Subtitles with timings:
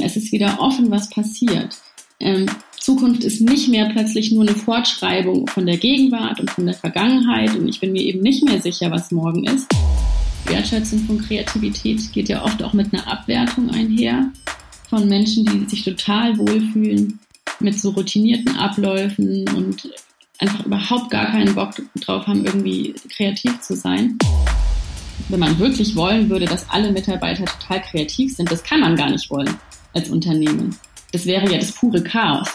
[0.00, 1.76] Es ist wieder offen, was passiert.
[2.18, 2.46] Ähm,
[2.78, 7.54] Zukunft ist nicht mehr plötzlich nur eine Fortschreibung von der Gegenwart und von der Vergangenheit
[7.54, 9.66] und ich bin mir eben nicht mehr sicher, was morgen ist.
[10.46, 14.30] Wertschätzung von Kreativität geht ja oft auch mit einer Abwertung einher
[14.90, 17.18] von Menschen, die sich total wohlfühlen
[17.60, 19.88] mit so routinierten Abläufen und
[20.38, 21.70] einfach überhaupt gar keinen Bock
[22.00, 24.18] drauf haben, irgendwie kreativ zu sein.
[25.28, 29.08] Wenn man wirklich wollen würde, dass alle Mitarbeiter total kreativ sind, das kann man gar
[29.08, 29.56] nicht wollen
[29.94, 30.76] als Unternehmen.
[31.12, 32.48] Das wäre ja das pure Chaos.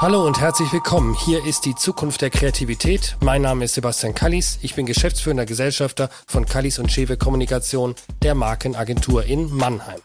[0.00, 1.14] Hallo und herzlich willkommen.
[1.14, 3.16] Hier ist die Zukunft der Kreativität.
[3.20, 4.58] Mein Name ist Sebastian Kallis.
[4.62, 10.00] Ich bin geschäftsführender Gesellschafter von Kallis und Schewe Kommunikation, der Markenagentur in Mannheim.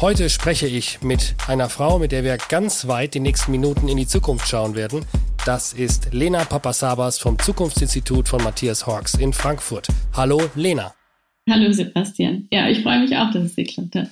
[0.00, 3.96] Heute spreche ich mit einer Frau, mit der wir ganz weit die nächsten Minuten in
[3.96, 5.04] die Zukunft schauen werden.
[5.48, 9.88] Das ist Lena Papasabas vom Zukunftsinstitut von Matthias Hawks in Frankfurt.
[10.12, 10.94] Hallo Lena.
[11.48, 12.46] Hallo Sebastian.
[12.52, 14.10] Ja, ich freue mich auch, dass es geklappt hat.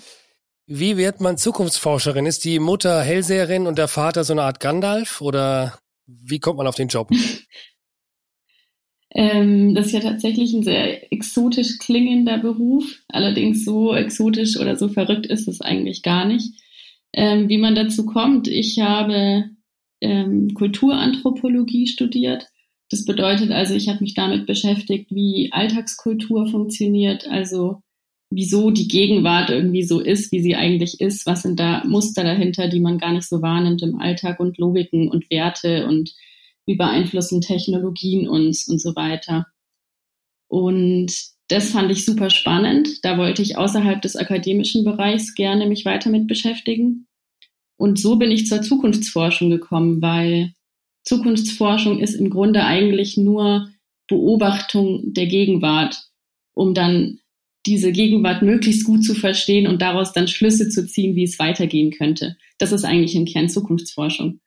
[0.67, 2.25] Wie wird man Zukunftsforscherin?
[2.25, 6.67] Ist die Mutter Hellseherin und der Vater so eine Art Gandalf oder wie kommt man
[6.67, 7.11] auf den Job?
[9.15, 12.85] ähm, das ist ja tatsächlich ein sehr exotisch klingender Beruf.
[13.09, 16.55] Allerdings so exotisch oder so verrückt ist es eigentlich gar nicht.
[17.13, 19.51] Ähm, wie man dazu kommt, ich habe
[20.01, 22.47] ähm, Kulturanthropologie studiert.
[22.91, 27.83] Das bedeutet also, ich habe mich damit beschäftigt, wie Alltagskultur funktioniert, also
[28.31, 32.69] wieso die Gegenwart irgendwie so ist, wie sie eigentlich ist, was sind da Muster dahinter,
[32.69, 36.13] die man gar nicht so wahrnimmt im Alltag und Logiken und Werte und
[36.67, 39.47] wie beeinflussen Technologien uns und so weiter.
[40.49, 41.13] Und
[41.49, 43.05] das fand ich super spannend.
[43.05, 47.06] Da wollte ich außerhalb des akademischen Bereichs gerne mich weiter mit beschäftigen.
[47.77, 50.53] Und so bin ich zur Zukunftsforschung gekommen, weil
[51.05, 53.71] Zukunftsforschung ist im Grunde eigentlich nur
[54.09, 56.09] Beobachtung der Gegenwart,
[56.55, 57.19] um dann
[57.67, 61.91] diese Gegenwart möglichst gut zu verstehen und daraus dann Schlüsse zu ziehen, wie es weitergehen
[61.91, 62.37] könnte.
[62.59, 64.41] Das ist eigentlich im Kern Zukunftsforschung.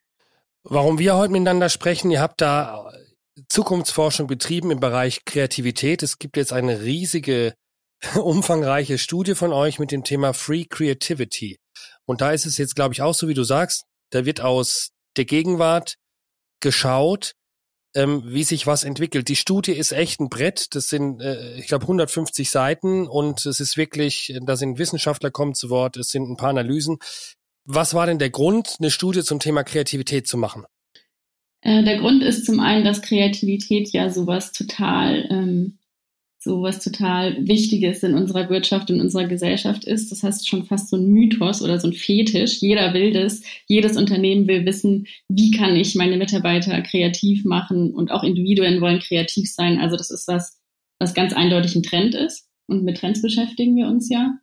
[0.64, 2.92] Warum wir heute miteinander sprechen, ihr habt da
[3.48, 6.04] Zukunftsforschung betrieben im Bereich Kreativität.
[6.04, 7.54] Es gibt jetzt eine riesige,
[8.16, 11.58] umfangreiche Studie von euch mit dem Thema Free Creativity.
[12.10, 14.94] Und da ist es jetzt, glaube ich, auch so, wie du sagst, da wird aus
[15.16, 15.98] der Gegenwart
[16.60, 17.34] geschaut,
[17.94, 19.28] ähm, wie sich was entwickelt.
[19.28, 20.74] Die Studie ist echt ein Brett.
[20.74, 25.54] Das sind, äh, ich glaube, 150 Seiten und es ist wirklich, da sind Wissenschaftler kommen
[25.54, 26.98] zu Wort, es sind ein paar Analysen.
[27.66, 30.66] Was war denn der Grund, eine Studie zum Thema Kreativität zu machen?
[31.62, 35.79] Äh, der Grund ist zum einen, dass Kreativität ja sowas total ähm,
[36.42, 40.10] so was total Wichtiges in unserer Wirtschaft, in unserer Gesellschaft ist.
[40.10, 42.62] Das heißt schon fast so ein Mythos oder so ein Fetisch.
[42.62, 43.42] Jeder will das.
[43.68, 49.00] Jedes Unternehmen will wissen, wie kann ich meine Mitarbeiter kreativ machen und auch Individuen wollen
[49.00, 49.80] kreativ sein.
[49.80, 50.58] Also das ist was,
[50.98, 52.48] was ganz eindeutig ein Trend ist.
[52.68, 54.38] Und mit Trends beschäftigen wir uns ja.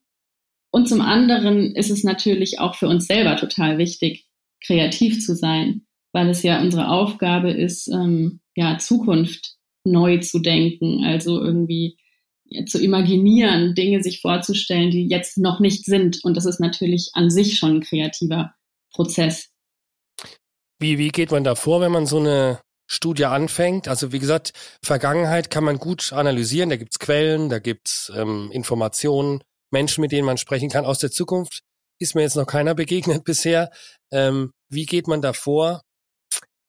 [0.71, 4.27] Und zum anderen ist es natürlich auch für uns selber total wichtig,
[4.63, 9.56] kreativ zu sein, weil es ja unsere Aufgabe ist, ähm, ja, Zukunft
[9.87, 11.97] neu zu denken, also irgendwie
[12.67, 16.25] zu imaginieren, Dinge sich vorzustellen, die jetzt noch nicht sind.
[16.25, 18.55] Und das ist natürlich an sich schon ein kreativer
[18.93, 19.51] Prozess.
[20.79, 23.89] Wie, wie geht man da vor, wenn man so eine Studie anfängt?
[23.89, 24.53] Also wie gesagt,
[24.85, 29.43] Vergangenheit kann man gut analysieren, da gibt's Quellen, da gibt's ähm, Informationen,
[29.73, 30.85] Menschen, mit denen man sprechen kann.
[30.85, 31.63] Aus der Zukunft
[31.99, 33.71] ist mir jetzt noch keiner begegnet bisher.
[34.13, 35.83] Ähm, wie geht man da vor,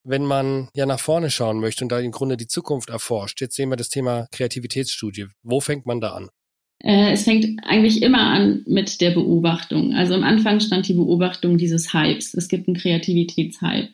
[0.08, 3.42] wenn man ja nach vorne schauen möchte und da im Grunde die Zukunft erforscht.
[3.42, 5.28] Jetzt sehen wir das Thema Kreativitätsstudie.
[5.44, 6.30] Wo fängt man da an?
[6.80, 9.94] Äh, es fängt eigentlich immer an mit der Beobachtung.
[9.94, 12.34] Also am Anfang stand die Beobachtung dieses Hypes.
[12.34, 13.90] Es gibt einen Kreativitätshype.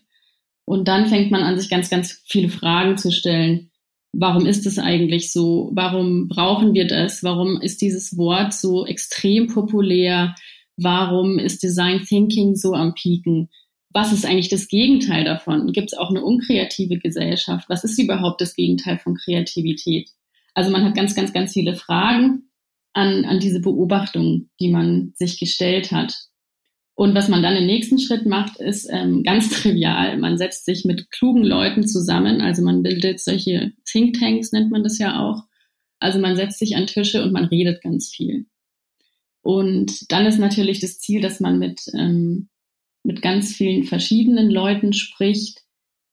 [0.66, 3.72] Und dann fängt man an, sich ganz, ganz viele Fragen zu stellen.
[4.14, 5.72] Warum ist es eigentlich so?
[5.74, 7.24] Warum brauchen wir das?
[7.24, 10.36] Warum ist dieses Wort so extrem populär?
[10.78, 13.50] Warum ist Design Thinking so am Pieken?
[13.94, 15.72] Was ist eigentlich das Gegenteil davon?
[15.72, 17.70] Gibt es auch eine unkreative Gesellschaft?
[17.70, 20.10] Was ist überhaupt das Gegenteil von Kreativität?
[20.56, 22.50] Also man hat ganz, ganz, ganz viele Fragen
[22.94, 26.16] an, an diese Beobachtungen, die man sich gestellt hat.
[26.96, 30.18] Und was man dann im nächsten Schritt macht, ist ähm, ganz trivial.
[30.18, 32.42] Man setzt sich mit klugen Leuten zusammen.
[32.42, 35.44] Also man bildet solche Thinktanks, nennt man das ja auch.
[36.00, 38.46] Also man setzt sich an Tische und man redet ganz viel.
[39.42, 42.50] Und dann ist natürlich das Ziel, dass man mit ähm,
[43.04, 45.60] mit ganz vielen verschiedenen Leuten spricht,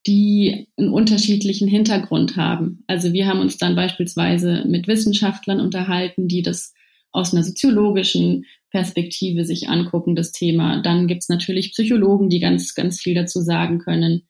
[0.07, 2.85] die einen unterschiedlichen Hintergrund haben.
[2.87, 6.73] Also wir haben uns dann beispielsweise mit Wissenschaftlern unterhalten, die das
[7.13, 10.81] aus einer soziologischen Perspektive sich angucken, das Thema.
[10.81, 14.27] Dann gibt's natürlich Psychologen, die ganz, ganz viel dazu sagen können.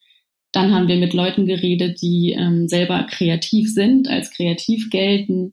[0.52, 5.52] Dann haben wir mit Leuten geredet, die ähm, selber kreativ sind, als kreativ gelten,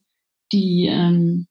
[0.52, 1.48] die ähm,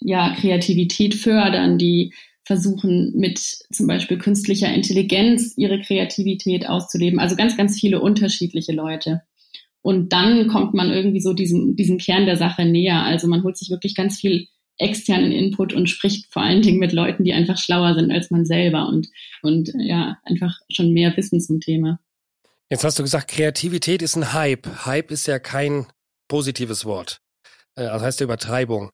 [0.00, 2.12] ja Kreativität fördern, die
[2.44, 7.20] versuchen mit zum Beispiel künstlicher Intelligenz ihre Kreativität auszuleben.
[7.20, 9.22] Also ganz, ganz viele unterschiedliche Leute.
[9.80, 13.02] Und dann kommt man irgendwie so diesem, diesem Kern der Sache näher.
[13.02, 14.48] Also man holt sich wirklich ganz viel
[14.78, 18.44] externen Input und spricht vor allen Dingen mit Leuten, die einfach schlauer sind als man
[18.44, 19.08] selber und,
[19.42, 22.00] und ja, einfach schon mehr wissen zum Thema.
[22.70, 24.86] Jetzt hast du gesagt, Kreativität ist ein Hype.
[24.86, 25.86] Hype ist ja kein
[26.26, 27.20] positives Wort.
[27.74, 28.90] Äh, das heißt ja Übertreibung.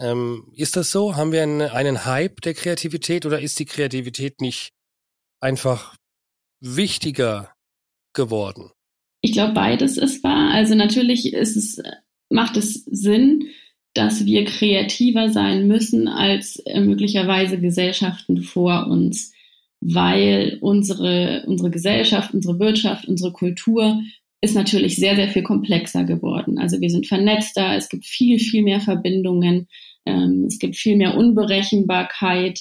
[0.00, 1.16] Ähm, ist das so?
[1.16, 4.72] Haben wir einen, einen Hype der Kreativität oder ist die Kreativität nicht
[5.40, 5.96] einfach
[6.60, 7.52] wichtiger
[8.14, 8.70] geworden?
[9.20, 10.50] Ich glaube, beides ist wahr.
[10.52, 11.80] Also natürlich ist es,
[12.28, 13.48] macht es Sinn,
[13.94, 19.32] dass wir kreativer sein müssen als äh, möglicherweise Gesellschaften vor uns,
[19.80, 24.00] weil unsere, unsere Gesellschaft, unsere Wirtschaft, unsere Kultur
[24.42, 26.58] ist natürlich sehr, sehr viel komplexer geworden.
[26.58, 29.68] Also wir sind vernetzter, es gibt viel, viel mehr Verbindungen,
[30.04, 32.60] ähm, es gibt viel mehr Unberechenbarkeit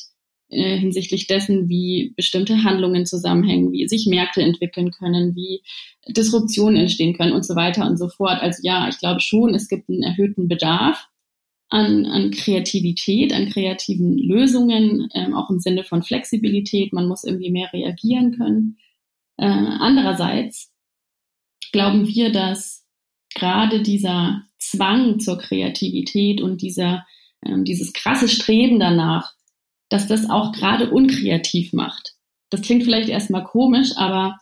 [0.49, 5.63] äh, hinsichtlich dessen, wie bestimmte Handlungen zusammenhängen, wie sich Märkte entwickeln können, wie
[6.07, 8.41] Disruptionen entstehen können und so weiter und so fort.
[8.41, 11.07] Also ja, ich glaube schon, es gibt einen erhöhten Bedarf
[11.69, 16.93] an, an Kreativität, an kreativen Lösungen, ähm, auch im Sinne von Flexibilität.
[16.93, 18.77] Man muss irgendwie mehr reagieren können.
[19.37, 20.70] Äh, andererseits
[21.71, 22.85] glauben wir, dass
[23.33, 27.05] gerade dieser Zwang zur Kreativität und dieser,
[27.45, 29.33] ähm, dieses krasse Streben danach,
[29.89, 32.15] dass das auch gerade unkreativ macht.
[32.49, 34.37] Das klingt vielleicht erstmal komisch, aber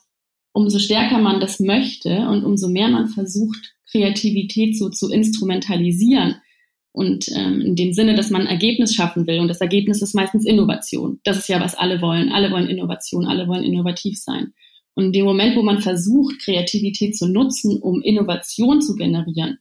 [0.51, 6.41] umso stärker man das möchte und umso mehr man versucht, Kreativität so zu instrumentalisieren,
[6.91, 9.39] und ähm, in dem Sinne, dass man ein Ergebnis schaffen will.
[9.39, 11.19] Und das Ergebnis ist meistens Innovation.
[11.23, 12.31] Das ist ja, was alle wollen.
[12.31, 14.53] Alle wollen Innovation, alle wollen innovativ sein.
[14.99, 19.57] Und in dem Moment, wo man versucht, Kreativität zu nutzen, um Innovation zu generieren,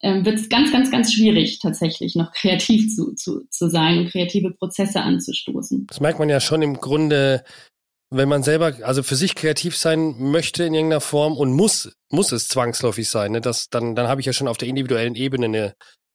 [0.00, 4.10] ähm, wird es ganz, ganz, ganz schwierig, tatsächlich noch kreativ zu, zu, zu sein und
[4.12, 5.88] kreative Prozesse anzustoßen.
[5.88, 7.42] Das merkt man ja schon im Grunde,
[8.10, 12.30] wenn man selber, also für sich kreativ sein möchte in irgendeiner Form und muss, muss
[12.30, 13.40] es zwangsläufig sein, ne?
[13.40, 15.74] das, dann, dann habe ich ja schon auf der individuellen Ebene eine,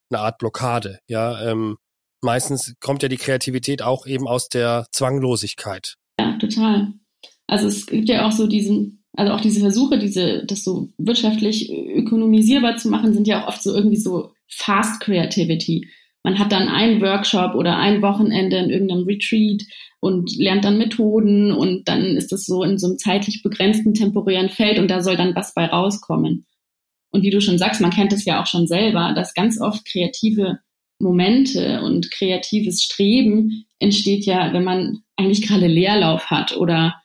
[0.10, 1.00] eine Art Blockade.
[1.10, 1.76] Ja, ähm,
[2.22, 5.96] meistens kommt ja die Kreativität auch eben aus der Zwanglosigkeit.
[6.18, 6.94] Ja, total.
[7.48, 11.72] Also es gibt ja auch so diesen, also auch diese Versuche, diese, das so wirtschaftlich
[11.72, 15.88] ökonomisierbar zu machen, sind ja auch oft so irgendwie so Fast Creativity.
[16.24, 19.64] Man hat dann einen Workshop oder ein Wochenende in irgendeinem Retreat
[20.00, 24.50] und lernt dann Methoden und dann ist es so in so einem zeitlich begrenzten temporären
[24.50, 26.46] Feld und da soll dann was bei rauskommen.
[27.12, 29.86] Und wie du schon sagst, man kennt es ja auch schon selber, dass ganz oft
[29.86, 30.60] kreative
[31.00, 36.96] Momente und kreatives Streben entsteht ja, wenn man eigentlich gerade Leerlauf hat oder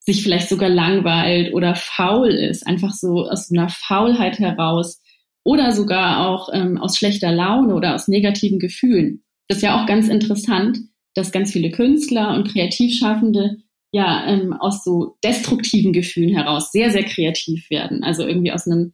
[0.00, 5.00] sich vielleicht sogar langweilt oder faul ist, einfach so aus einer Faulheit heraus
[5.44, 9.22] oder sogar auch ähm, aus schlechter Laune oder aus negativen Gefühlen.
[9.48, 10.78] Das ist ja auch ganz interessant,
[11.14, 13.58] dass ganz viele Künstler und Kreativschaffende
[13.92, 18.02] ja ähm, aus so destruktiven Gefühlen heraus sehr, sehr kreativ werden.
[18.02, 18.92] Also irgendwie aus einem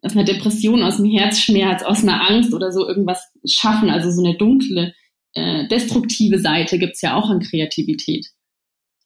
[0.00, 3.90] aus einer Depression, aus einem Herzschmerz, aus einer Angst oder so irgendwas schaffen.
[3.90, 4.94] Also so eine dunkle,
[5.34, 8.28] äh, destruktive Seite gibt's ja auch an Kreativität.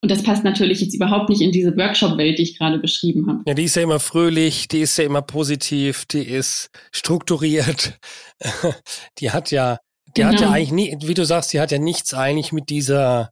[0.02, 3.42] Und das passt natürlich jetzt überhaupt nicht in diese Workshop-Welt, die ich gerade beschrieben habe.
[3.46, 8.00] Ja, die ist ja immer fröhlich, die ist ja immer positiv, die ist strukturiert.
[9.18, 9.78] die hat ja,
[10.16, 10.28] die genau.
[10.28, 10.56] hat ja genau.
[10.56, 13.30] eigentlich nie, wie du sagst, die hat ja nichts eigentlich mit dieser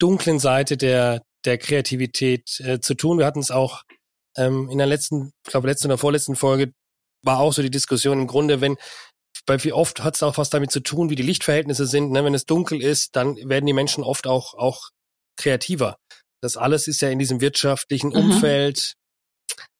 [0.00, 3.18] dunklen Seite der, der Kreativität äh, zu tun.
[3.18, 3.82] Wir hatten es auch
[4.36, 6.72] ähm, in der letzten, ich glaube, letzten oder vorletzten Folge
[7.22, 8.76] war auch so die Diskussion im Grunde, wenn
[9.46, 12.10] weil wie oft hat es auch was damit zu tun, wie die Lichtverhältnisse sind.
[12.10, 12.24] Ne?
[12.24, 14.90] Wenn es dunkel ist, dann werden die Menschen oft auch, auch
[15.36, 15.96] kreativer.
[16.42, 18.16] Das alles ist ja in diesem wirtschaftlichen mhm.
[18.16, 18.94] Umfeld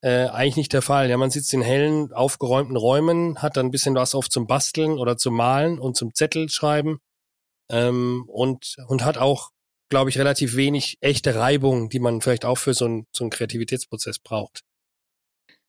[0.02, 1.10] äh, eigentlich nicht der Fall.
[1.10, 4.92] Ja, man sitzt in hellen, aufgeräumten Räumen, hat dann ein bisschen was oft zum Basteln
[4.92, 6.98] oder zum Malen und zum Zettel schreiben
[7.70, 9.50] ähm, und, und hat auch,
[9.90, 13.30] glaube ich, relativ wenig echte Reibung, die man vielleicht auch für so, ein, so einen
[13.30, 14.62] Kreativitätsprozess braucht.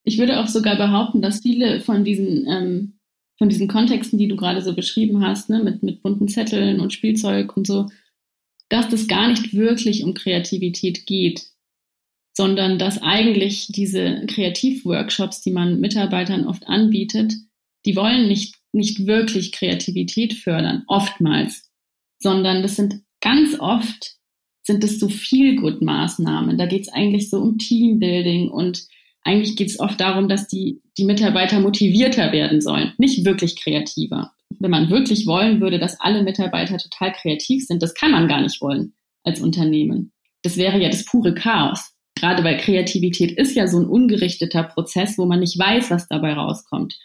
[0.04, 3.00] Ich würde auch sogar behaupten, dass viele von diesen, ähm,
[3.38, 6.94] von diesen Kontexten, die du gerade so beschrieben hast, ne, mit, mit bunten Zetteln und
[6.94, 7.88] Spielzeug und so,
[8.72, 11.48] dass das gar nicht wirklich um Kreativität geht,
[12.34, 17.34] sondern dass eigentlich diese Kreativworkshops, die man Mitarbeitern oft anbietet,
[17.86, 21.70] die wollen nicht, nicht wirklich Kreativität fördern, oftmals,
[22.20, 24.16] sondern das sind ganz oft
[24.64, 26.58] sind es so viel gut Maßnahmen.
[26.58, 28.88] Da geht es eigentlich so um Teambuilding und
[29.24, 34.32] eigentlich geht es oft darum, dass die, die Mitarbeiter motivierter werden sollen, nicht wirklich kreativer.
[34.60, 38.42] Wenn man wirklich wollen würde, dass alle Mitarbeiter total kreativ sind, das kann man gar
[38.42, 38.94] nicht wollen
[39.24, 40.12] als Unternehmen.
[40.44, 41.94] Das wäre ja das pure Chaos.
[42.16, 46.34] gerade weil Kreativität ist ja so ein ungerichteter Prozess, wo man nicht weiß, was dabei
[46.34, 47.00] rauskommt.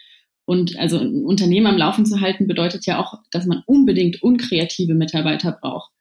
[0.45, 4.93] Und also ein Unternehmen am Laufen zu halten, bedeutet ja auch, dass man unbedingt unkreative
[4.93, 5.91] Mitarbeiter braucht.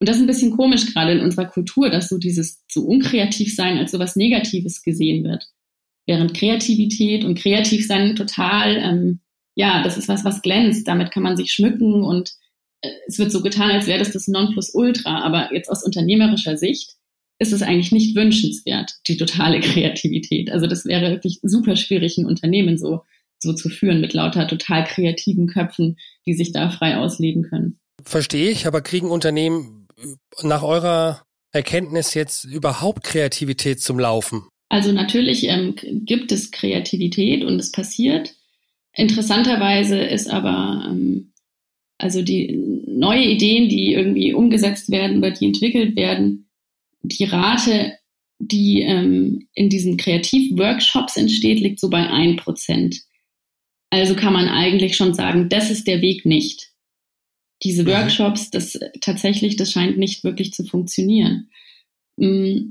[0.00, 3.54] Und das ist ein bisschen komisch gerade in unserer Kultur, dass so dieses zu unkreativ
[3.54, 5.44] sein als so was Negatives gesehen wird.
[6.06, 9.20] Während Kreativität und Kreativsein total, ähm,
[9.60, 10.88] ja, das ist was, was glänzt.
[10.88, 12.32] Damit kann man sich schmücken und
[12.80, 15.22] äh, es wird so getan, als wäre das das Nonplusultra.
[15.22, 16.96] Aber jetzt aus unternehmerischer Sicht
[17.38, 20.50] ist es eigentlich nicht wünschenswert, die totale Kreativität.
[20.50, 23.02] Also das wäre wirklich super schwierig, ein Unternehmen so,
[23.38, 27.78] so zu führen mit lauter total kreativen Köpfen, die sich da frei ausleben können.
[28.02, 29.88] Verstehe ich, aber kriegen Unternehmen
[30.42, 34.44] nach eurer Erkenntnis jetzt überhaupt Kreativität zum Laufen?
[34.70, 38.36] Also natürlich ähm, gibt es Kreativität und es passiert.
[38.94, 41.32] Interessanterweise ist aber ähm,
[41.98, 46.48] also die neue Ideen, die irgendwie umgesetzt werden oder die entwickelt werden,
[47.02, 47.98] die Rate,
[48.38, 53.02] die ähm, in diesen Kreativworkshops entsteht, liegt so bei ein Prozent.
[53.90, 56.70] Also kann man eigentlich schon sagen, das ist der Weg nicht.
[57.62, 57.88] Diese mhm.
[57.88, 61.50] Workshops, das tatsächlich, das scheint nicht wirklich zu funktionieren.
[62.16, 62.70] Mm,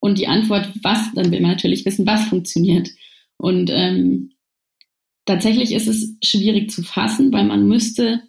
[0.00, 2.88] und die Antwort, was, dann will man natürlich wissen, was funktioniert.
[3.36, 4.32] Und ähm,
[5.26, 8.22] tatsächlich ist es schwierig zu fassen, weil man müsste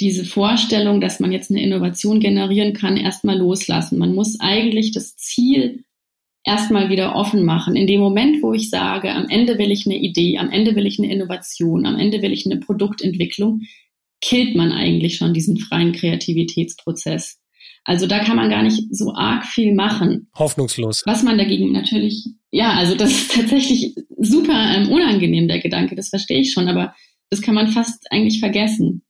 [0.00, 3.98] diese Vorstellung, dass man jetzt eine Innovation generieren kann, erstmal loslassen.
[3.98, 5.84] Man muss eigentlich das Ziel
[6.44, 7.74] erstmal wieder offen machen.
[7.74, 10.86] In dem Moment, wo ich sage, am Ende will ich eine Idee, am Ende will
[10.86, 13.62] ich eine Innovation, am Ende will ich eine Produktentwicklung,
[14.20, 17.37] killt man eigentlich schon diesen freien Kreativitätsprozess.
[17.88, 20.28] Also da kann man gar nicht so arg viel machen.
[20.38, 21.04] Hoffnungslos.
[21.06, 26.10] Was man dagegen natürlich, ja, also das ist tatsächlich super ähm, unangenehm, der Gedanke, das
[26.10, 26.94] verstehe ich schon, aber
[27.30, 29.06] das kann man fast eigentlich vergessen.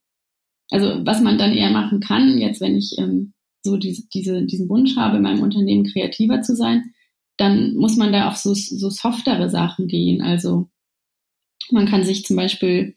[0.71, 3.33] Also was man dann eher machen kann, jetzt wenn ich ähm,
[3.65, 6.93] so diese, diese, diesen Wunsch habe, in meinem Unternehmen kreativer zu sein,
[7.37, 10.23] dann muss man da auf so, so softere Sachen gehen.
[10.23, 10.69] Also
[11.73, 12.97] man kann sich zum Beispiel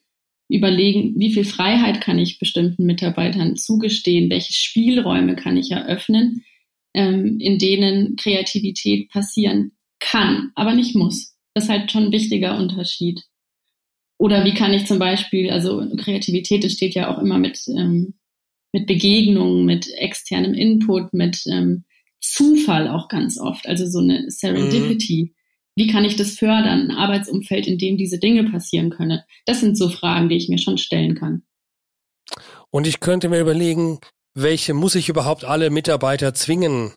[0.51, 6.43] überlegen, wie viel Freiheit kann ich bestimmten Mitarbeitern zugestehen, welche Spielräume kann ich eröffnen,
[6.93, 11.35] ähm, in denen Kreativität passieren kann, aber nicht muss.
[11.53, 13.21] Das ist halt schon ein wichtiger Unterschied.
[14.17, 18.13] Oder wie kann ich zum Beispiel, also Kreativität entsteht ja auch immer mit, ähm,
[18.71, 21.85] mit Begegnungen, mit externem Input, mit ähm,
[22.19, 25.23] Zufall auch ganz oft, also so eine Serendipity.
[25.23, 25.40] Mhm.
[25.75, 29.21] Wie kann ich das fördern, ein Arbeitsumfeld, in dem diese Dinge passieren können?
[29.45, 31.43] Das sind so Fragen, die ich mir schon stellen kann.
[32.69, 33.99] Und ich könnte mir überlegen,
[34.33, 36.93] welche muss ich überhaupt alle Mitarbeiter zwingen,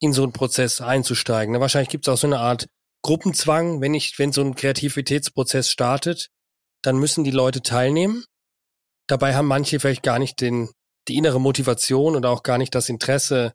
[0.00, 1.58] in so einen Prozess einzusteigen?
[1.58, 2.66] wahrscheinlich gibt es auch so eine Art
[3.02, 6.28] Gruppenzwang, wenn ich, wenn so ein Kreativitätsprozess startet,
[6.82, 8.24] dann müssen die Leute teilnehmen.
[9.06, 10.70] Dabei haben manche vielleicht gar nicht den,
[11.08, 13.52] die innere Motivation oder auch gar nicht das Interesse,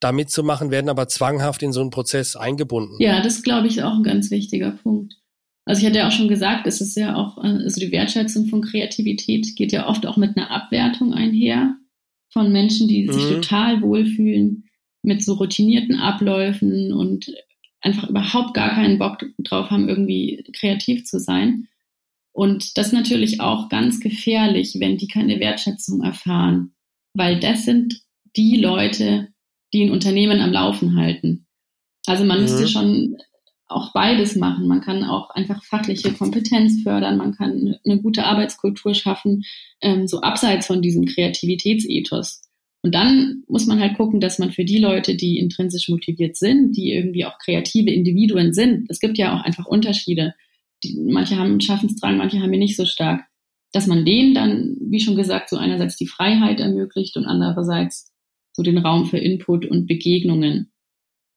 [0.00, 2.96] da mitzumachen, werden aber zwanghaft in so einen Prozess eingebunden.
[2.98, 5.14] Ja, das glaube ich auch ein ganz wichtiger Punkt.
[5.66, 8.62] Also ich hatte ja auch schon gesagt, es ist ja auch, also die Wertschätzung von
[8.62, 11.76] Kreativität geht ja oft auch mit einer Abwertung einher
[12.32, 13.12] von Menschen, die mhm.
[13.12, 14.64] sich total wohlfühlen
[15.02, 17.32] mit so routinierten Abläufen und
[17.80, 21.68] einfach überhaupt gar keinen Bock drauf haben, irgendwie kreativ zu sein.
[22.32, 26.74] Und das ist natürlich auch ganz gefährlich, wenn die keine Wertschätzung erfahren,
[27.14, 28.02] weil das sind
[28.36, 29.28] die Leute,
[29.72, 31.46] die ein Unternehmen am Laufen halten.
[32.06, 32.42] Also man mhm.
[32.44, 33.16] müsste schon
[33.70, 34.66] auch beides machen.
[34.66, 39.44] Man kann auch einfach fachliche Kompetenz fördern, man kann eine gute Arbeitskultur schaffen,
[39.80, 42.42] ähm, so abseits von diesem Kreativitätsethos.
[42.82, 46.76] Und dann muss man halt gucken, dass man für die Leute, die intrinsisch motiviert sind,
[46.76, 50.34] die irgendwie auch kreative Individuen sind, es gibt ja auch einfach Unterschiede,
[50.82, 53.22] die, manche haben einen Schaffensdrang, manche haben ihn nicht so stark,
[53.72, 58.09] dass man denen dann, wie schon gesagt, so einerseits die Freiheit ermöglicht und andererseits
[58.60, 60.70] so den Raum für Input und Begegnungen,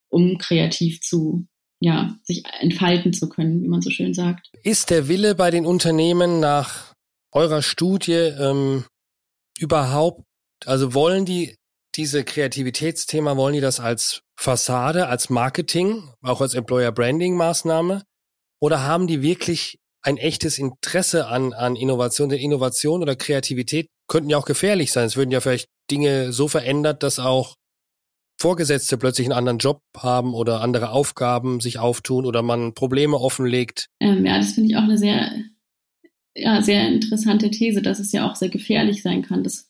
[0.09, 1.47] um kreativ zu,
[1.79, 4.51] ja, sich entfalten zu können, wie man so schön sagt.
[4.63, 6.93] Ist der Wille bei den Unternehmen nach
[7.31, 8.83] eurer Studie ähm,
[9.57, 10.23] überhaupt,
[10.65, 11.55] also wollen die
[11.95, 18.03] diese Kreativitätsthema, wollen die das als Fassade, als Marketing, auch als Employer Branding Maßnahme?
[18.59, 22.29] Oder haben die wirklich ein echtes Interesse an, an Innovation?
[22.29, 25.05] Denn Innovation oder Kreativität könnten ja auch gefährlich sein.
[25.05, 27.55] Es würden ja vielleicht Dinge so verändert, dass auch
[28.39, 33.87] Vorgesetzte plötzlich einen anderen Job haben oder andere Aufgaben sich auftun oder man Probleme offenlegt.
[33.99, 35.31] Ähm, ja, das finde ich auch eine sehr,
[36.35, 39.43] ja, sehr interessante These, dass es ja auch sehr gefährlich sein kann.
[39.43, 39.69] Das,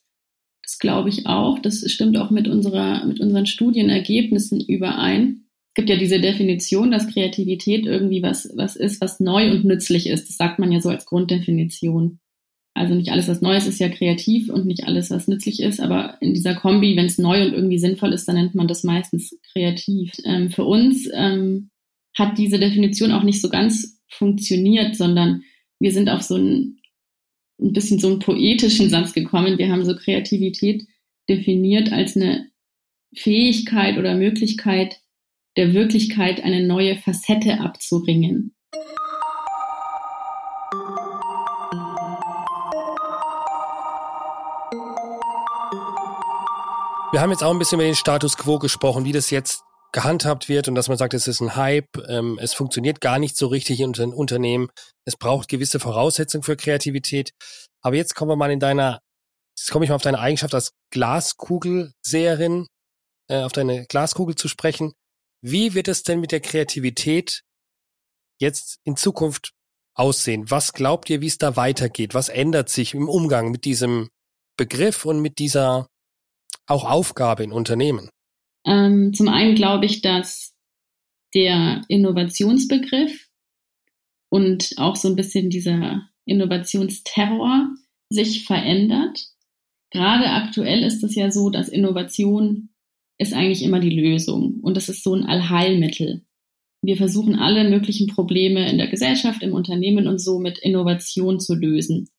[0.62, 1.58] das glaube ich auch.
[1.60, 5.43] Das stimmt auch mit unserer, mit unseren Studienergebnissen überein
[5.74, 10.28] gibt ja diese Definition, dass Kreativität irgendwie was, was ist, was neu und nützlich ist.
[10.28, 12.20] Das sagt man ja so als Grunddefinition.
[12.74, 16.18] Also nicht alles, was Neues ist ja kreativ und nicht alles, was nützlich ist, aber
[16.20, 19.38] in dieser Kombi, wenn es neu und irgendwie sinnvoll ist, dann nennt man das meistens
[19.52, 20.12] kreativ.
[20.24, 21.70] Ähm, für uns ähm,
[22.16, 25.42] hat diese Definition auch nicht so ganz funktioniert, sondern
[25.78, 26.78] wir sind auf so ein,
[27.60, 29.58] ein bisschen so einen poetischen Satz gekommen.
[29.58, 30.84] Wir haben so Kreativität
[31.28, 32.48] definiert als eine
[33.14, 35.00] Fähigkeit oder Möglichkeit
[35.56, 38.54] der Wirklichkeit eine neue Facette abzuringen.
[47.12, 50.48] Wir haben jetzt auch ein bisschen über den Status quo gesprochen, wie das jetzt gehandhabt
[50.48, 53.46] wird und dass man sagt, es ist ein Hype, ähm, es funktioniert gar nicht so
[53.46, 54.66] richtig in den Unternehmen,
[55.04, 57.30] es braucht gewisse Voraussetzungen für Kreativität.
[57.80, 58.98] Aber jetzt kommen wir mal in deiner,
[59.56, 62.66] jetzt komme ich mal auf deine Eigenschaft als Glaskugelseherin,
[63.28, 64.94] äh, auf deine Glaskugel zu sprechen.
[65.46, 67.42] Wie wird es denn mit der Kreativität
[68.40, 69.52] jetzt in Zukunft
[69.92, 70.50] aussehen?
[70.50, 72.14] Was glaubt ihr, wie es da weitergeht?
[72.14, 74.08] Was ändert sich im Umgang mit diesem
[74.56, 75.86] Begriff und mit dieser
[76.66, 78.08] auch Aufgabe in Unternehmen?
[78.64, 80.54] Ähm, zum einen glaube ich, dass
[81.34, 83.28] der Innovationsbegriff
[84.30, 87.68] und auch so ein bisschen dieser Innovationsterror
[88.08, 89.26] sich verändert.
[89.90, 92.70] Gerade aktuell ist es ja so, dass Innovation
[93.18, 96.24] ist eigentlich immer die Lösung und das ist so ein Allheilmittel.
[96.82, 101.54] Wir versuchen alle möglichen Probleme in der Gesellschaft, im Unternehmen und so mit Innovation zu
[101.54, 102.10] lösen.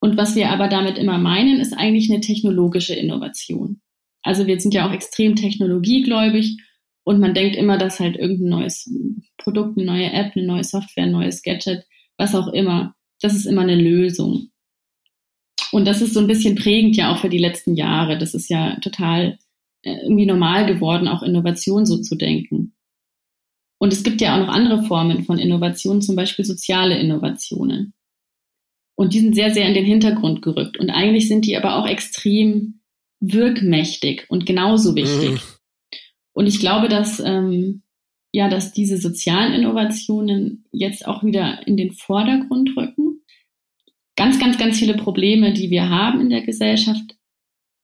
[0.00, 3.80] Und was wir aber damit immer meinen, ist eigentlich eine technologische Innovation.
[4.22, 6.56] Also wir sind ja auch extrem technologiegläubig
[7.04, 8.90] und man denkt immer, dass halt irgendein neues
[9.36, 11.84] Produkt, eine neue App, eine neue Software, ein neues Gadget,
[12.16, 14.50] was auch immer, das ist immer eine Lösung.
[15.72, 18.18] Und das ist so ein bisschen prägend ja auch für die letzten Jahre.
[18.18, 19.38] Das ist ja total
[19.92, 22.74] irgendwie normal geworden, auch Innovation so zu denken.
[23.78, 27.94] Und es gibt ja auch noch andere Formen von Innovation, zum Beispiel soziale Innovationen.
[28.96, 30.78] Und die sind sehr, sehr in den Hintergrund gerückt.
[30.78, 32.80] Und eigentlich sind die aber auch extrem
[33.20, 35.32] wirkmächtig und genauso wichtig.
[35.32, 35.40] Mhm.
[36.32, 37.82] Und ich glaube, dass, ähm,
[38.32, 43.22] ja, dass diese sozialen Innovationen jetzt auch wieder in den Vordergrund rücken.
[44.16, 47.16] Ganz, ganz, ganz viele Probleme, die wir haben in der Gesellschaft,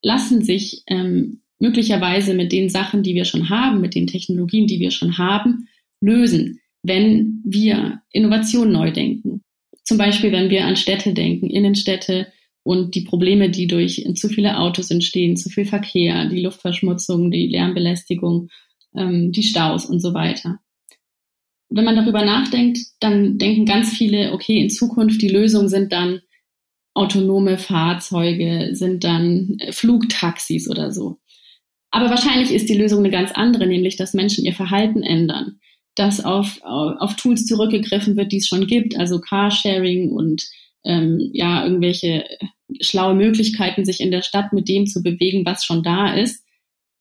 [0.01, 4.81] lassen sich ähm, möglicherweise mit den Sachen, die wir schon haben, mit den Technologien, die
[4.81, 5.69] wir schon haben,
[6.01, 9.41] lösen, wenn wir Innovation neu denken.
[9.85, 12.27] Zum Beispiel, wenn wir an Städte denken, Innenstädte
[12.63, 17.47] und die Probleme, die durch zu viele Autos entstehen, zu viel Verkehr, die Luftverschmutzung, die
[17.47, 18.49] Lärmbelästigung,
[18.93, 20.59] ähm, die Staus und so weiter.
[21.69, 26.19] Wenn man darüber nachdenkt, dann denken ganz viele, okay, in Zukunft die Lösung sind dann
[26.93, 31.19] autonome Fahrzeuge, sind dann Flugtaxis oder so.
[31.93, 35.59] Aber wahrscheinlich ist die Lösung eine ganz andere, nämlich dass Menschen ihr Verhalten ändern,
[35.93, 40.43] dass auf, auf, Tools zurückgegriffen wird, die es schon gibt, also Carsharing und
[40.85, 42.25] ähm, ja, irgendwelche
[42.81, 46.43] schlaue Möglichkeiten, sich in der Stadt mit dem zu bewegen, was schon da ist,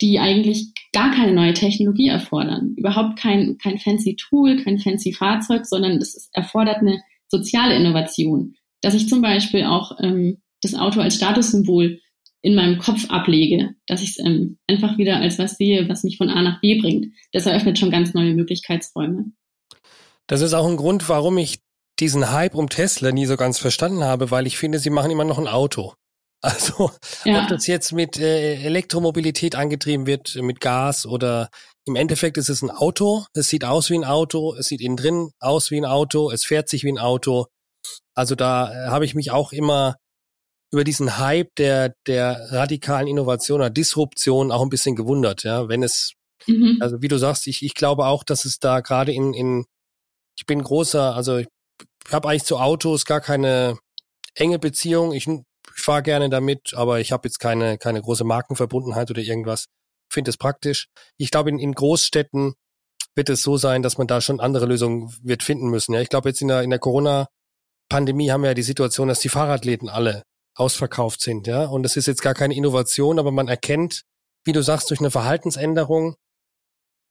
[0.02, 2.74] die eigentlich gar keine neue Technologie erfordern.
[2.76, 8.56] Überhaupt kein, kein fancy Tool, kein fancy Fahrzeug, sondern es erfordert eine soziale Innovation.
[8.82, 11.98] Dass ich zum Beispiel auch ähm, das Auto als Statussymbol
[12.42, 16.18] in meinem Kopf ablege, dass ich es ähm, einfach wieder als was sehe, was mich
[16.18, 17.14] von A nach B bringt.
[17.32, 19.26] Das eröffnet schon ganz neue Möglichkeitsräume.
[20.26, 21.60] Das ist auch ein Grund, warum ich
[22.00, 25.24] diesen Hype um Tesla nie so ganz verstanden habe, weil ich finde, sie machen immer
[25.24, 25.94] noch ein Auto.
[26.44, 26.90] Also
[27.24, 27.42] ja.
[27.42, 31.50] ob das jetzt mit äh, Elektromobilität angetrieben wird, mit Gas oder
[31.86, 33.24] im Endeffekt ist es ein Auto.
[33.32, 36.44] Es sieht aus wie ein Auto, es sieht innen drin aus wie ein Auto, es
[36.44, 37.46] fährt sich wie ein Auto.
[38.16, 39.94] Also da äh, habe ich mich auch immer
[40.72, 45.82] über diesen Hype der, der radikalen Innovation oder Disruption auch ein bisschen gewundert, ja, wenn
[45.82, 46.14] es,
[46.46, 46.78] mhm.
[46.80, 49.66] also wie du sagst, ich, ich glaube auch, dass es da gerade in, in,
[50.36, 51.48] ich bin großer, also ich
[52.10, 53.78] habe eigentlich zu Autos gar keine
[54.34, 55.12] enge Beziehung.
[55.12, 55.42] Ich, ich
[55.82, 59.66] fahre gerne damit, aber ich habe jetzt keine, keine große Markenverbundenheit oder irgendwas.
[60.10, 60.88] Finde es praktisch.
[61.18, 62.54] Ich glaube, in, in Großstädten
[63.14, 65.92] wird es so sein, dass man da schon andere Lösungen wird finden müssen.
[65.94, 69.20] Ja, ich glaube, jetzt in der, in der Corona-Pandemie haben wir ja die Situation, dass
[69.20, 70.22] die Fahrradläden alle
[70.54, 71.64] ausverkauft sind, ja.
[71.64, 74.02] Und das ist jetzt gar keine Innovation, aber man erkennt,
[74.44, 76.16] wie du sagst, durch eine Verhaltensänderung,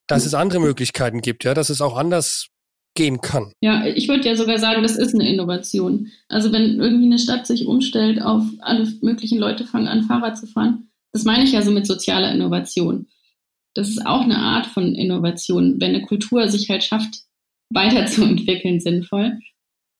[0.06, 2.48] dass es andere Möglichkeiten gibt, ja, dass es auch anders
[2.94, 3.52] gehen kann.
[3.60, 6.10] Ja, ich würde ja sogar sagen, das ist eine Innovation.
[6.28, 10.46] Also wenn irgendwie eine Stadt sich umstellt auf alle möglichen Leute fangen an, Fahrrad zu
[10.46, 13.06] fahren, das meine ich ja so mit sozialer Innovation.
[13.74, 15.80] Das ist auch eine Art von Innovation.
[15.80, 17.22] Wenn eine Kultur sich halt schafft,
[17.70, 19.38] weiterzuentwickeln sinnvoll,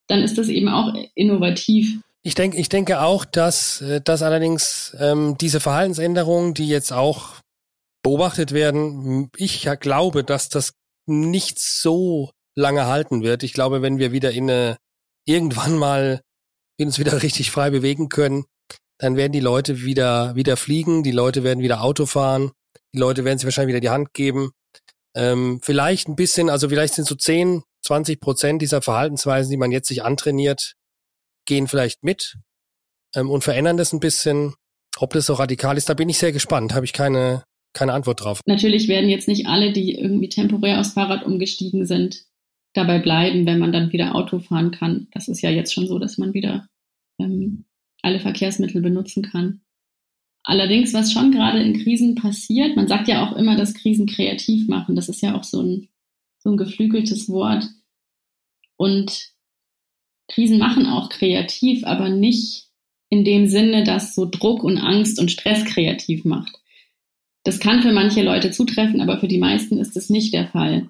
[0.08, 2.00] dann ist das eben auch innovativ.
[2.24, 7.40] Ich denke, ich denke auch, dass, äh, dass allerdings ähm, diese Verhaltensänderungen, die jetzt auch
[8.02, 10.74] beobachtet werden, ich ja glaube, dass das
[11.06, 13.42] nicht so lange halten wird.
[13.42, 14.76] Ich glaube, wenn wir wieder in eine,
[15.26, 16.20] irgendwann mal
[16.80, 18.44] uns wieder richtig frei bewegen können,
[18.98, 22.52] dann werden die Leute wieder, wieder fliegen, die Leute werden wieder Auto fahren,
[22.94, 24.52] die Leute werden sich wahrscheinlich wieder die Hand geben.
[25.16, 29.72] Ähm, vielleicht ein bisschen, also vielleicht sind so 10, 20 Prozent dieser Verhaltensweisen, die man
[29.72, 30.74] jetzt sich antrainiert,
[31.52, 32.38] gehen vielleicht mit
[33.14, 34.54] ähm, und verändern das ein bisschen.
[34.98, 36.74] Ob das so radikal ist, da bin ich sehr gespannt.
[36.74, 38.40] Habe ich keine, keine Antwort drauf.
[38.46, 42.24] Natürlich werden jetzt nicht alle, die irgendwie temporär aufs Fahrrad umgestiegen sind,
[42.74, 45.08] dabei bleiben, wenn man dann wieder Auto fahren kann.
[45.12, 46.66] Das ist ja jetzt schon so, dass man wieder
[47.18, 47.64] ähm,
[48.02, 49.62] alle Verkehrsmittel benutzen kann.
[50.44, 54.68] Allerdings, was schon gerade in Krisen passiert, man sagt ja auch immer, dass Krisen kreativ
[54.68, 54.94] machen.
[54.94, 55.88] Das ist ja auch so ein,
[56.38, 57.66] so ein geflügeltes Wort.
[58.76, 59.31] Und
[60.32, 62.68] Krisen machen auch kreativ, aber nicht
[63.10, 66.58] in dem Sinne, dass so Druck und Angst und Stress kreativ macht.
[67.44, 70.88] Das kann für manche Leute zutreffen, aber für die meisten ist es nicht der Fall.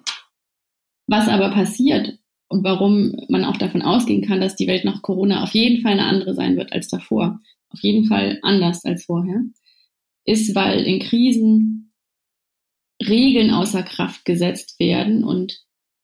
[1.07, 5.43] Was aber passiert und warum man auch davon ausgehen kann, dass die Welt nach Corona
[5.43, 9.41] auf jeden Fall eine andere sein wird als davor, auf jeden Fall anders als vorher,
[10.25, 11.93] ist, weil in Krisen
[13.01, 15.61] Regeln außer Kraft gesetzt werden und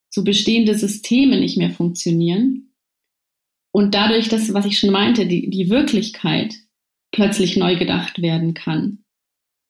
[0.09, 2.68] so bestehende Systeme nicht mehr funktionieren.
[3.71, 6.55] Und dadurch, dass, was ich schon meinte, die, die Wirklichkeit
[7.11, 8.99] plötzlich neu gedacht werden kann.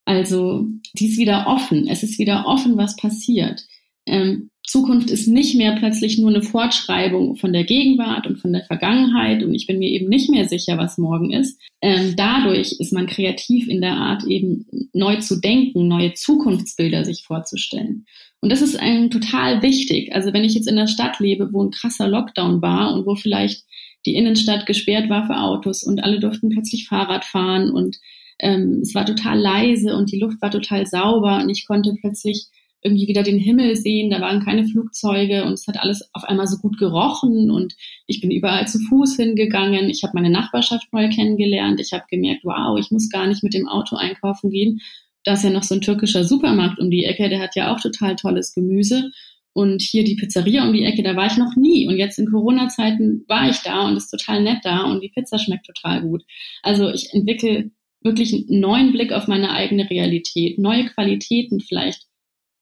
[0.05, 1.87] Also, die ist wieder offen.
[1.87, 3.65] Es ist wieder offen, was passiert.
[4.05, 8.63] Ähm, Zukunft ist nicht mehr plötzlich nur eine Fortschreibung von der Gegenwart und von der
[8.63, 11.59] Vergangenheit und ich bin mir eben nicht mehr sicher, was morgen ist.
[11.81, 17.23] Ähm, dadurch ist man kreativ in der Art, eben neu zu denken, neue Zukunftsbilder sich
[17.23, 18.05] vorzustellen.
[18.41, 20.13] Und das ist einem total wichtig.
[20.13, 23.15] Also wenn ich jetzt in der Stadt lebe, wo ein krasser Lockdown war und wo
[23.15, 23.63] vielleicht
[24.05, 27.97] die Innenstadt gesperrt war für Autos und alle durften plötzlich Fahrrad fahren und
[28.39, 32.47] ähm, es war total leise und die Luft war total sauber und ich konnte plötzlich
[32.81, 36.47] irgendwie wieder den Himmel sehen, da waren keine Flugzeuge und es hat alles auf einmal
[36.47, 37.75] so gut gerochen und
[38.07, 39.89] ich bin überall zu Fuß hingegangen.
[39.89, 41.81] Ich habe meine Nachbarschaft neu kennengelernt.
[41.81, 44.79] Ich habe gemerkt, wow, ich muss gar nicht mit dem Auto einkaufen gehen.
[45.25, 47.81] Da ist ja noch so ein türkischer Supermarkt um die Ecke, der hat ja auch
[47.81, 49.11] total tolles Gemüse.
[49.53, 51.87] Und hier die Pizzeria um die Ecke, da war ich noch nie.
[51.87, 55.39] Und jetzt in Corona-Zeiten war ich da und ist total nett da und die Pizza
[55.39, 56.23] schmeckt total gut.
[56.61, 62.05] Also ich entwickle wirklich einen neuen Blick auf meine eigene Realität, neue Qualitäten vielleicht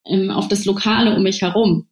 [0.06, 1.88] ähm, auf das Lokale um mich herum.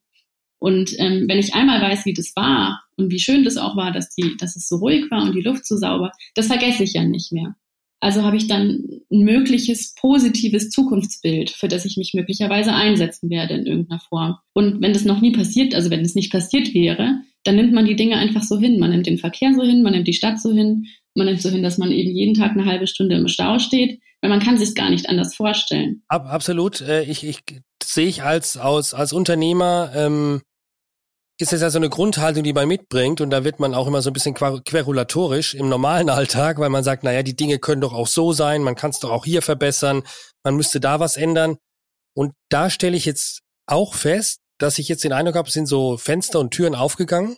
[0.57, 3.91] Und ähm, wenn ich einmal weiß, wie das war und wie schön das auch war,
[3.91, 6.93] dass, die, dass es so ruhig war und die Luft so sauber, das vergesse ich
[6.93, 7.55] ja nicht mehr.
[7.99, 13.55] Also habe ich dann ein mögliches positives Zukunftsbild, für das ich mich möglicherweise einsetzen werde
[13.55, 14.35] in irgendeiner Form.
[14.53, 17.85] Und wenn das noch nie passiert, also wenn es nicht passiert wäre, dann nimmt man
[17.85, 18.79] die Dinge einfach so hin.
[18.79, 21.49] Man nimmt den Verkehr so hin, man nimmt die Stadt so hin, man nimmt so
[21.49, 24.57] hin, dass man eben jeden Tag eine halbe Stunde im Stau steht, weil man kann
[24.57, 26.03] sich gar nicht anders vorstellen.
[26.07, 26.81] Ab, absolut.
[26.81, 27.39] Äh, ich, ich
[27.81, 30.41] sehe ich als, als, als Unternehmer, ähm,
[31.37, 34.01] ist es ja so eine Grundhaltung, die man mitbringt und da wird man auch immer
[34.01, 37.93] so ein bisschen querulatorisch im normalen Alltag, weil man sagt, naja, die Dinge können doch
[37.93, 40.03] auch so sein, man kann es doch auch hier verbessern,
[40.43, 41.57] man müsste da was ändern.
[42.15, 45.67] Und da stelle ich jetzt auch fest, dass ich jetzt den Eindruck habe, es sind
[45.67, 47.35] so Fenster und Türen aufgegangen.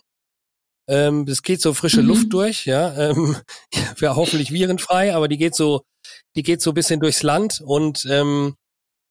[0.88, 2.08] Ähm, es geht so frische mhm.
[2.08, 3.36] Luft durch, ja, ähm,
[4.00, 5.82] ja, hoffentlich virenfrei, aber die geht so,
[6.36, 8.54] die geht so ein bisschen durchs Land und ähm,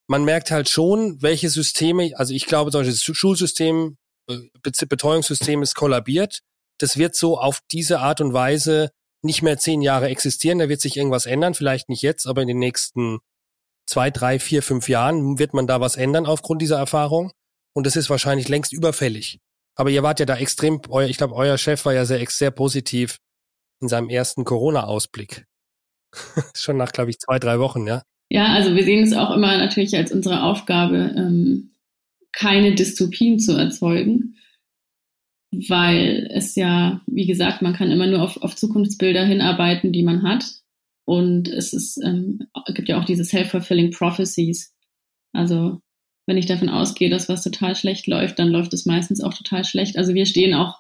[0.10, 4.07] man merkt halt schon, welche Systeme, also ich glaube, solches Schulsystem, äh, Betreuungssystem
[5.62, 6.42] ist kollabiert.
[6.80, 8.92] Das wird so auf diese Art und Weise
[9.24, 10.60] nicht mehr zehn Jahre existieren.
[10.60, 13.20] Da wird sich irgendwas ändern, vielleicht nicht jetzt, aber in den nächsten
[13.88, 17.32] zwei, drei, vier, fünf Jahren wird man da was ändern aufgrund dieser Erfahrung.
[17.74, 19.40] Und das ist wahrscheinlich längst überfällig.
[19.76, 23.18] Aber ihr wart ja da extrem, ich glaube, euer Chef war ja sehr, sehr positiv
[23.80, 25.46] in seinem ersten Corona-Ausblick.
[26.56, 28.02] Schon nach, glaube ich, zwei, drei Wochen, ja.
[28.30, 31.72] Ja, also wir sehen es auch immer natürlich als unsere Aufgabe, ähm,
[32.32, 34.36] keine Dystopien zu erzeugen,
[35.52, 40.24] weil es ja, wie gesagt, man kann immer nur auf, auf Zukunftsbilder hinarbeiten, die man
[40.24, 40.46] hat.
[41.06, 44.74] Und es ist, ähm, gibt ja auch diese self-fulfilling prophecies.
[45.34, 45.80] Also
[46.28, 49.64] wenn ich davon ausgehe, dass was total schlecht läuft, dann läuft es meistens auch total
[49.64, 49.98] schlecht.
[49.98, 50.76] Also wir stehen auch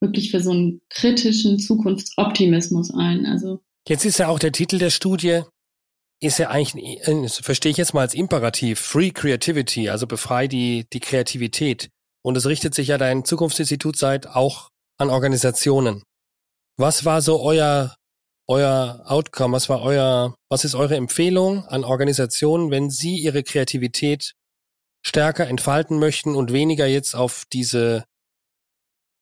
[0.00, 3.26] wirklich für so einen kritischen Zukunftsoptimismus ein.
[3.26, 5.42] Also Jetzt ist ja auch der Titel der Studie
[6.20, 7.00] ist ja eigentlich,
[7.42, 11.90] verstehe ich jetzt mal als Imperativ, Free Creativity, also befrei die, die Kreativität.
[12.22, 16.02] Und es richtet sich ja dein Zukunftsinstitut seit auch an Organisationen.
[16.78, 17.94] Was war so euer,
[18.48, 19.54] euer Outcome?
[19.54, 24.32] Was war euer, was ist eure Empfehlung an Organisationen, wenn sie ihre Kreativität
[25.04, 28.04] stärker entfalten möchten und weniger jetzt auf diese,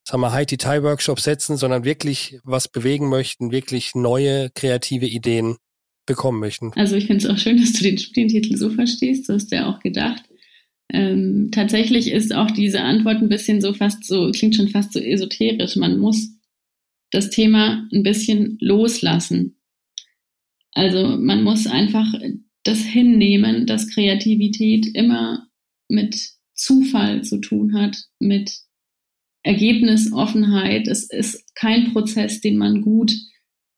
[0.08, 5.58] sagen wir, High-Detail-Workshops setzen, sondern wirklich was bewegen möchten, wirklich neue kreative Ideen
[6.06, 6.72] bekommen möchten.
[6.74, 9.56] Also ich finde es auch schön, dass du den Studientitel so verstehst, so hast du
[9.56, 10.22] ja auch gedacht.
[10.92, 15.00] Ähm, tatsächlich ist auch diese Antwort ein bisschen so fast so, klingt schon fast so
[15.00, 15.76] esoterisch.
[15.76, 16.30] Man muss
[17.10, 19.56] das Thema ein bisschen loslassen.
[20.72, 22.12] Also man muss einfach
[22.64, 25.46] das hinnehmen, dass Kreativität immer
[25.88, 28.52] mit Zufall zu tun hat, mit
[29.42, 30.88] Ergebnisoffenheit.
[30.88, 33.12] Es ist kein Prozess, den man gut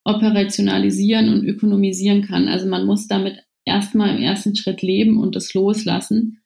[0.07, 2.47] operationalisieren und ökonomisieren kann.
[2.47, 6.41] Also man muss damit erstmal im ersten Schritt leben und das loslassen.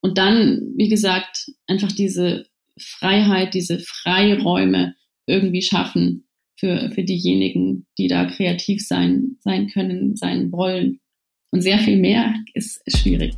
[0.00, 2.46] Und dann, wie gesagt, einfach diese
[2.80, 4.94] Freiheit, diese Freiräume
[5.26, 6.26] irgendwie schaffen
[6.58, 11.00] für, für diejenigen, die da kreativ sein, sein können, sein wollen.
[11.50, 13.34] Und sehr viel mehr ist, schwierig.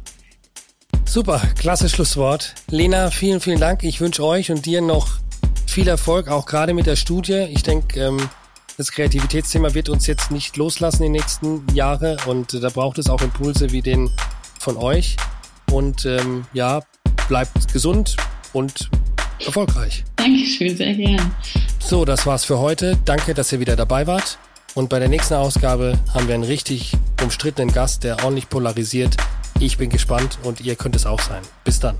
[1.04, 2.54] Super, klasse Schlusswort.
[2.70, 3.82] Lena, vielen, vielen Dank.
[3.82, 5.18] Ich wünsche euch und dir noch
[5.66, 7.46] viel Erfolg, auch gerade mit der Studie.
[7.50, 8.28] Ich denke, ähm,
[8.76, 13.08] das Kreativitätsthema wird uns jetzt nicht loslassen in den nächsten Jahren und da braucht es
[13.08, 14.10] auch Impulse wie den
[14.58, 15.16] von euch.
[15.70, 16.80] Und ähm, ja,
[17.28, 18.16] bleibt gesund
[18.52, 18.90] und
[19.44, 20.04] erfolgreich.
[20.16, 21.34] Dankeschön, sehr gern.
[21.78, 22.96] So, das war's für heute.
[23.04, 24.38] Danke, dass ihr wieder dabei wart.
[24.74, 29.16] Und bei der nächsten Ausgabe haben wir einen richtig umstrittenen Gast, der ordentlich polarisiert.
[29.60, 31.42] Ich bin gespannt und ihr könnt es auch sein.
[31.62, 31.96] Bis dann.